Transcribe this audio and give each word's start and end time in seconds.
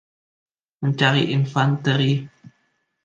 Mencari 0.81 1.21
infanteri. 1.37 2.11